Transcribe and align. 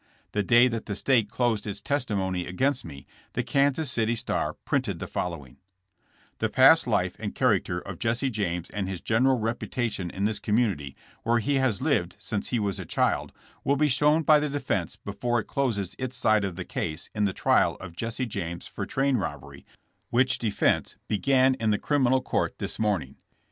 The 0.31 0.41
day 0.41 0.67
that 0.67 0.87
the 0.87 0.95
state 0.95 1.29
closed 1.29 1.67
its 1.67 1.79
testimony 1.79 2.47
against 2.47 2.83
me 2.83 3.05
the 3.33 3.43
Kansas 3.43 3.91
City 3.91 4.15
Star 4.15 4.53
printed 4.65 4.97
the 4.97 5.05
follow 5.05 5.45
ing: 5.45 5.57
'*The 6.39 6.49
past 6.49 6.87
life 6.87 7.15
and 7.19 7.35
character 7.35 7.77
of 7.77 7.99
Jesse 7.99 8.31
James 8.31 8.71
and 8.71 8.89
his 8.89 8.99
general 8.99 9.37
reputation 9.37 10.09
in 10.09 10.25
this 10.25 10.39
community, 10.39 10.95
where 11.21 11.37
he 11.37 11.57
has 11.57 11.83
lived 11.83 12.15
since 12.17 12.49
he 12.49 12.57
was 12.57 12.79
a 12.79 12.83
child, 12.87 13.31
will 13.63 13.75
be 13.75 13.89
shown 13.89 14.23
by 14.23 14.39
the 14.39 14.49
defense 14.49 14.95
before 14.95 15.39
it 15.39 15.45
closes 15.45 15.95
its 15.99 16.17
side 16.17 16.45
of 16.45 16.55
the 16.55 16.65
case 16.65 17.11
in 17.13 17.25
the 17.25 17.31
trial 17.31 17.75
of 17.75 17.95
Jesse 17.95 18.25
James 18.25 18.65
for 18.65 18.87
train 18.87 19.17
robbery, 19.17 19.67
which 20.09 20.39
de 20.39 20.49
fense 20.49 20.95
began 21.07 21.53
in 21.59 21.69
the 21.69 21.77
criminal 21.77 22.23
court 22.23 22.57
this 22.57 22.79
morning. 22.79 23.17